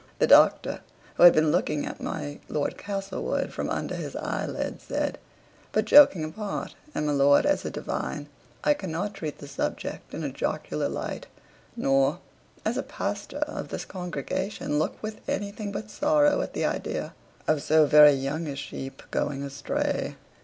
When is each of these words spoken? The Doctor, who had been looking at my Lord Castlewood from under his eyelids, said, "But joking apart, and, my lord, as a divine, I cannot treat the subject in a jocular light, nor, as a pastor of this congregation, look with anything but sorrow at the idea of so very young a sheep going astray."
The 0.17 0.25
Doctor, 0.25 0.81
who 1.13 1.21
had 1.21 1.33
been 1.33 1.51
looking 1.51 1.85
at 1.85 2.01
my 2.01 2.39
Lord 2.49 2.75
Castlewood 2.75 3.53
from 3.53 3.69
under 3.69 3.93
his 3.93 4.15
eyelids, 4.15 4.85
said, 4.85 5.19
"But 5.73 5.85
joking 5.85 6.23
apart, 6.23 6.73
and, 6.95 7.05
my 7.05 7.13
lord, 7.13 7.45
as 7.45 7.65
a 7.65 7.69
divine, 7.69 8.27
I 8.63 8.73
cannot 8.73 9.13
treat 9.13 9.37
the 9.37 9.47
subject 9.47 10.11
in 10.15 10.23
a 10.23 10.31
jocular 10.31 10.89
light, 10.89 11.27
nor, 11.75 12.17
as 12.65 12.77
a 12.77 12.81
pastor 12.81 13.41
of 13.45 13.67
this 13.69 13.85
congregation, 13.85 14.79
look 14.79 14.97
with 15.03 15.21
anything 15.29 15.71
but 15.71 15.91
sorrow 15.91 16.41
at 16.41 16.53
the 16.53 16.65
idea 16.65 17.13
of 17.47 17.61
so 17.61 17.85
very 17.85 18.13
young 18.13 18.47
a 18.47 18.55
sheep 18.55 19.03
going 19.11 19.43
astray." 19.43 20.15